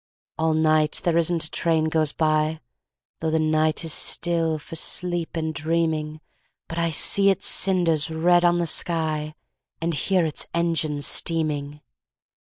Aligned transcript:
All 0.39 0.55
night 0.55 0.99
there 1.03 1.15
isn't 1.15 1.43
a 1.43 1.51
train 1.51 1.83
goes 1.83 2.11
by, 2.11 2.59
Though 3.19 3.29
the 3.29 3.37
night 3.37 3.83
is 3.85 3.93
still 3.93 4.57
for 4.57 4.75
sleep 4.75 5.37
and 5.37 5.53
dreaming 5.53 6.21
But 6.67 6.79
I 6.79 6.89
see 6.89 7.29
its 7.29 7.45
cinders 7.45 8.09
red 8.09 8.43
on 8.43 8.57
the 8.57 8.65
sky, 8.65 9.35
And 9.79 9.93
hear 9.93 10.25
its 10.25 10.47
engine 10.55 11.01
steaming. 11.01 11.81